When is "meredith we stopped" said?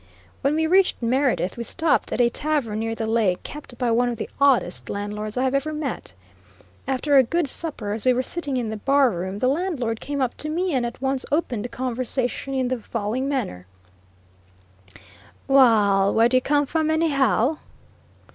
0.99-2.11